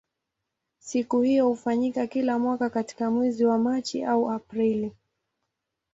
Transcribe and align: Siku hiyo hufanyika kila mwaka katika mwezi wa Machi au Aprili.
Siku 0.79 1.21
hiyo 1.21 1.47
hufanyika 1.47 2.07
kila 2.07 2.39
mwaka 2.39 2.69
katika 2.69 3.11
mwezi 3.11 3.45
wa 3.45 3.57
Machi 3.57 4.03
au 4.03 4.29
Aprili. 4.31 4.95